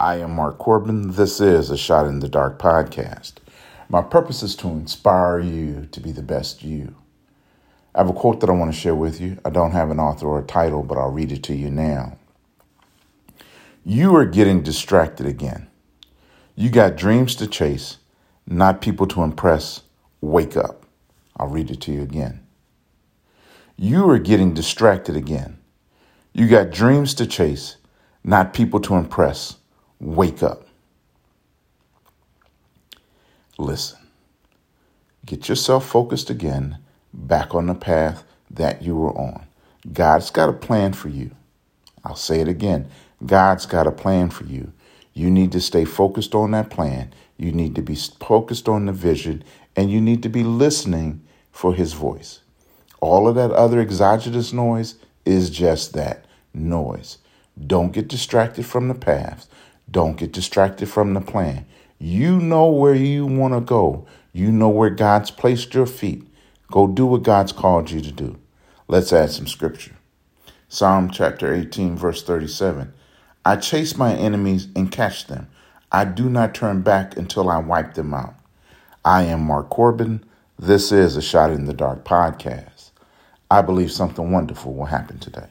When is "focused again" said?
35.86-36.78